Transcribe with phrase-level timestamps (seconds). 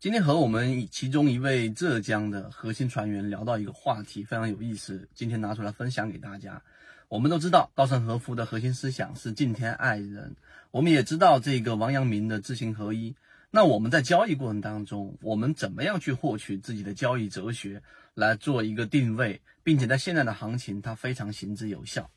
[0.00, 5.06] 今天和我们其中一位浙江的核心船员聊到一个话题，非常有意思。
[5.12, 6.62] 今天拿出来分享给大家。
[7.08, 10.34] 我们都知道稻盛和夫的核心思想是敬天爱人，
[10.70, 13.14] 我们也知道这个王阳明的知行合一。
[13.50, 17.82] 那我们在交易过程当中，我们怎么样去获取自己的交易哲学，
[18.14, 22.10] 来做一个定位，并且在现在的行情，它非常行之有效。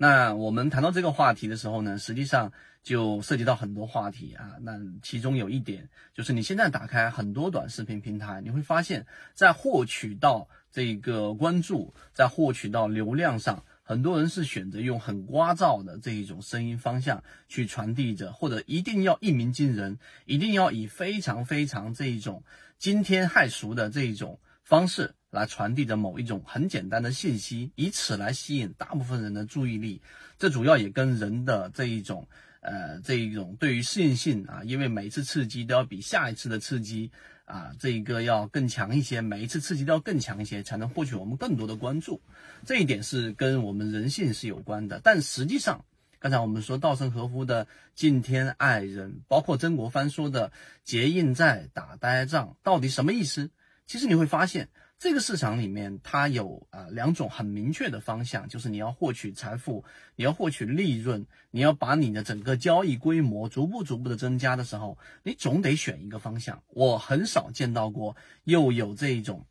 [0.00, 2.52] 那我们谈到这个话题的时候呢，实际上
[2.84, 4.54] 就涉及到很多话题啊。
[4.62, 22.44] 那其中有一点就是，你现在打开很多短视频平台，你会发现在获取到这个关注，在获取到流量上，很多人是选择用很聒噪的这一种声音方向去传递着，或者一定要一鸣惊人，一定要以非常非常这一种
[22.78, 25.14] 惊天骇俗的这一种方式。
[25.30, 30.00] 来传递着某一种很简单的信息，以此来吸引大部分人的注意力。
[30.38, 32.26] 这主要也跟人的这一种，
[32.60, 37.12] 呃，这一种对于适应性啊，因为每一次刺激都要比下一次的刺激
[37.44, 42.22] 啊，这一个要更强一些，每一次刺激都要更强一些，才能获取我们更多的关注。
[42.64, 44.98] 这一点是跟我们人性是有关的。
[45.04, 45.84] 但实际上，
[46.20, 50.52] 刚才我们说稻盛和夫的敬天爱人，包括曾国藩说的
[50.84, 53.50] 结硬债打呆仗，到底什么意思？
[53.88, 54.68] 其实你会发现。
[55.00, 59.84] 这个市场里面，它有啊两种很明确的方向，就是你要获取财富，
[60.16, 66.64] 你要获取利润，你要把你的整个交易规模逐步逐步的增加的时候，你总得选一个方向。
[66.66, 69.46] 我很少见到过又有这一种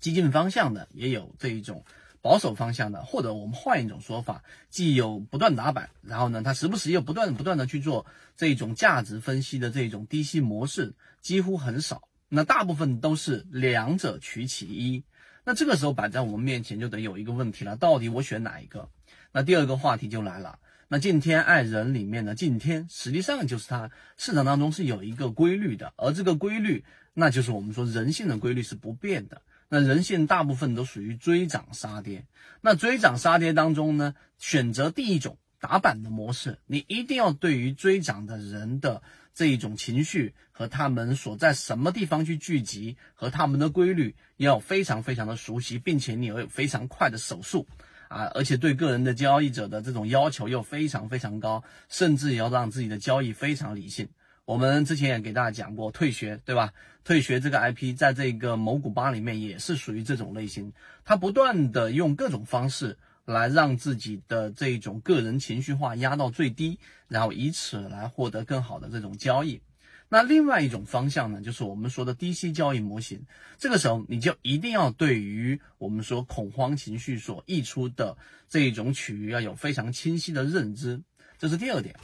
[0.00, 1.82] 激进方向的，也有这一种
[2.20, 8.04] 保守方向的，或者我们换一种说法，既有不断打板，然后呢，它时不时又不断不断的去做
[8.36, 12.02] 这种价值分析的这种低吸模式，几乎很少。
[12.34, 15.04] 那大部分都是两者取其一，
[15.44, 18.90] 那这个时候摆在我们面前就得有一个问题了，到底我选哪一个？
[19.30, 29.42] 那第二个话题就来了，那敬天爱人里面的敬天，实际上就是它市场当中是有一个规律的，而这个规律，那就是我们说人性的规律是不变的。
[29.68, 32.26] 那人性大部分都属于追涨杀跌，
[32.60, 39.00] 那追涨杀跌当中呢，选择第一种打板的模式，你一定要对于追涨的人的。
[39.36, 47.66] 这一种情绪和他们所在什么地方去聚集，和他们的规律要非常非常的熟悉，并且你要有非常快的手速
[48.06, 54.08] 啊，而且对个人的交易者的这种要求又非常非常高，甚至也要让自己的交易非常理性。
[54.44, 56.72] 我们之前也给大家讲过退学，对吧？
[57.02, 60.72] 退学这个 IP 在这个某股吧里面也是属于这种类型，
[61.04, 62.98] 他不断的用各种方式。
[63.24, 69.62] 来让自己的这种个人情绪化压到最低，然后以此来获得更好的这种交易。
[70.10, 73.26] 那另外一种方向呢，就是我们说的低息交易模型。
[73.58, 78.16] 这个时候你就一定要对于我们说恐慌情绪所溢出的
[78.48, 81.02] 这一种区域要有非常清晰的认知，
[81.38, 81.96] 这是第二点。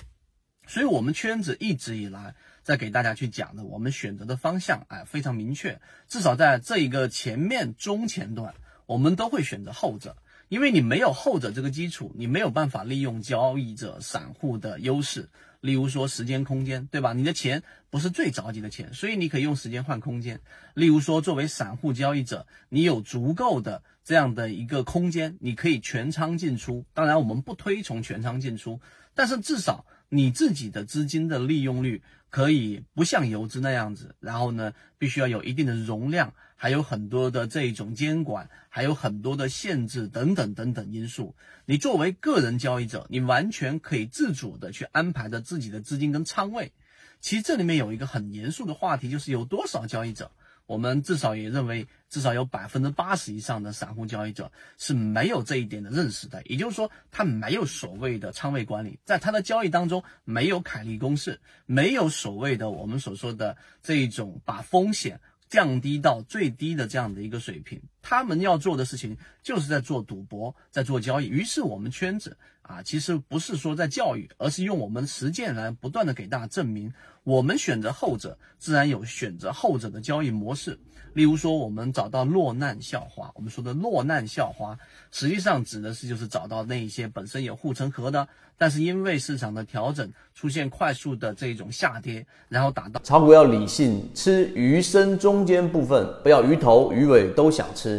[0.67, 8.55] 所以我们圈子一直以来在给大家去讲的，我们选择的方向哎非常明确，至少在这一个前面中前段，
[8.87, 10.17] 我们都会选择后者。
[10.51, 15.29] 因为你没有后者这个基础，你没有办法利用交易者散户的优势，
[15.61, 17.13] 例如说时间、空间，对吧？
[17.13, 20.41] 你的钱不是最着急的钱，所以你可以用时间换空间。
[20.75, 26.85] 例如说，作为散户交易者，你有足够的这样的一个空间，你可以全仓进出。
[26.95, 28.81] 当然，我们不推崇全仓进出，
[29.15, 36.35] 但是至少你自己的资金的利用率可以不像游资那样子，然后呢，必须要有一定的容量。
[36.57, 41.37] 还有很多的这种监管，还有很多的限制等等等等因素。
[41.65, 46.73] 你作为个人交易者，你完全可以自主的去安排着自己的资金跟仓位。
[47.21, 50.33] 其实这里面有一个很严肃的话题，就是有多少交易者，
[50.71, 56.41] 我们至少也认为，至少有百分之八十以上的散户交易者是没有这一点的认识的。
[56.45, 65.21] 也就是说，他没有所谓的仓位管理，在他的交易当中没有凯利公式，没有所谓的我们所说的这一种把风险。
[65.49, 71.27] 降低到最低的这样的一个水平，他们要做的事情就是在做赌博，在做交易。
[71.27, 76.93] 于是我们圈子啊，其实不是说在教育，而是用我们实践来不断的给大家证明，
[77.25, 80.79] 我们选择后者，自然有选择后者的交易模式。
[81.13, 84.79] 例如说，我们找到落难校花，我们说的落难校花，
[85.11, 97.90] 实际上指的是就是找到那一些本身有护城河的，但是因为市场的调整出现快速的这种下跌，然后打到炒股要理性，吃鱼身中间部分，不要鱼头鱼尾都想吃。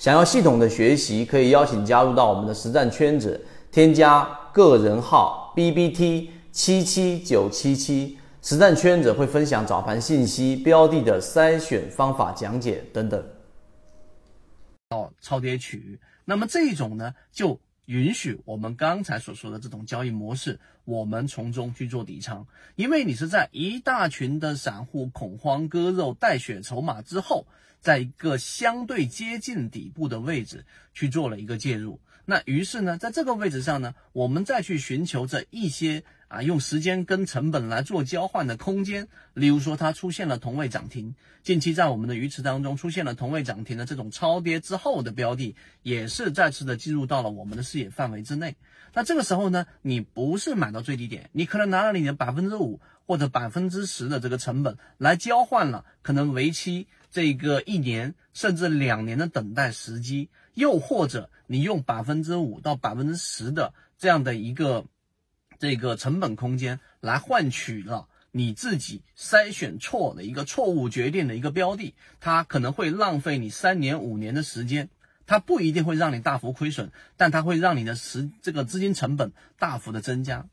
[0.00, 3.38] 想要系统的学习，可以邀请加入到我们的实战圈子，
[3.70, 8.18] 添加个人号 B B T 七七九七七。
[8.40, 13.22] 实战圈子会分享早盘信息、标的的筛选方法讲解等等。
[14.88, 22.46] 哦，超跌区域，那么这种呢，就允许我们刚才所说的这种交易模式，我们从中去做底仓，
[22.76, 27.46] 因为你是在一大群的散户恐慌割肉带血筹码之后，
[27.80, 32.00] 在一个相对接近底部的位置去做了一个介入。
[32.30, 39.08] 那于是呢，在这个位置上呢，我们再去寻求这一些啊，用时间跟成本来做交换的空间。
[39.34, 48.54] 例如说，它出现了同位涨停，近期在我们的鱼池当中出现了同位涨停的这种超跌之后的标的，也是再次的进入到了我们的视野范围之内。
[48.94, 60.28] 那这个时候呢，你不是买到最低点，你可能拿了你的百分之五或者百分之十的这个成本来交换了可能为期这个一年甚至两年的等待时机。
[60.54, 64.84] 又或者你用百分之五到百分之十的这样的一个
[65.58, 74.90] 这个成本空间来换取了你自己筛选错的一个错误决定的一个标的，它可能会浪费你三年五年的时间，
[75.24, 80.48] 它不一定会让你大幅亏损，但它会让你的时这个资金成本大幅的增加。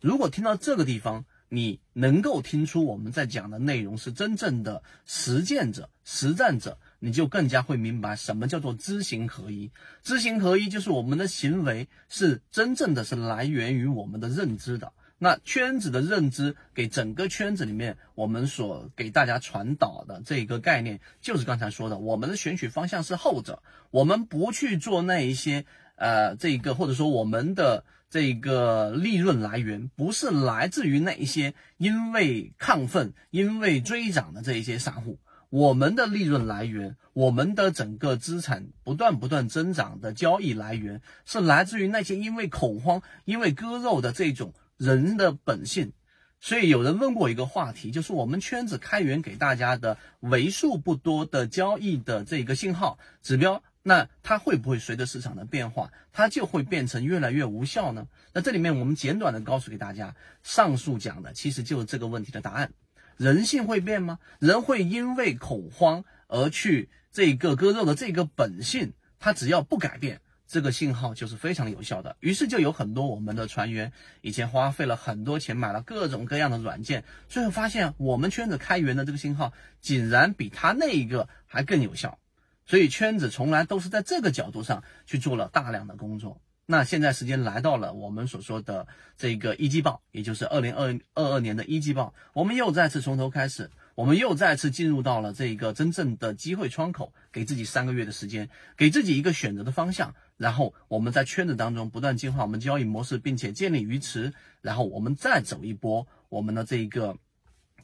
[0.00, 6.78] 如果听到这个地方，你能够听出我们在讲的内容是真正的实践者、实战者。
[6.98, 9.70] 你就更加会明白什么叫做知行合一。
[10.02, 14.92] 知行合一就是我们的行为是真正的是来源于我们的认知的。
[15.18, 23.62] 那圈子的认知给整个圈子里面，我们所给大家传导的这个概念，就是刚才说的，我们的选取方向是后者。
[23.90, 25.66] 我们不去做那一些
[25.96, 35.18] 呃，这个或者说我们的这个利润来源不是来自于那一些因为亢奋、因为追涨的这一些散户。
[35.48, 45.92] 我们的利润来源，我们的整个资产不断不断增长的交易来源，是来自于那些因为恐慌、因为割肉的这种人的本性。
[46.40, 58.08] 所以有人问过一个话题，就是我们圈子开源给大家的为数不多的交易的这个信号指标，那它会不会随着市场的变化，它就会变成越来越无效呢？
[58.32, 62.72] 那这里面我们简短的告诉给大家，上述讲的其实就是这个问题的答案。
[63.16, 64.18] 人性会变吗？
[64.40, 72.16] 人会因为恐慌而去这个割肉的这个本性，它只要不改变，这个信号就是非常有效的。
[72.18, 82.18] 于是就有很多我们的船员以前花费了很多钱买了各种各样的软件，最后发现我们圈子开源的这个信号竟然比他那一个还更有效。
[82.66, 86.40] 所以圈子从来都是在这个角度上去做了大量的工作。
[86.68, 107.16] 那现在时间来到了我们所说的这个一季报，也就是二零二二二年的一季报，我们又再次从头开始，我们又再次进入到了这个真正的机会窗口，给自己三个月的时间，给自己一个选择的方向，然后我们在圈子当中不断进化我们交易模式，并且建立鱼池，然后我们再走一波我们的这个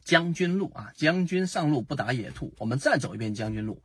[0.03, 3.81] 将军路啊，将军上路不打野兔，我们再走一遍将军路。